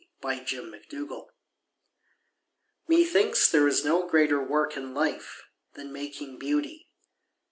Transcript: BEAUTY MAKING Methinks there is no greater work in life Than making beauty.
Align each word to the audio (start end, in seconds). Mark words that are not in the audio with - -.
BEAUTY 0.19 0.59
MAKING 0.61 1.25
Methinks 2.87 3.51
there 3.51 3.67
is 3.67 3.85
no 3.85 4.07
greater 4.07 4.41
work 4.43 4.75
in 4.75 4.95
life 4.95 5.43
Than 5.73 5.93
making 5.93 6.39
beauty. 6.39 6.89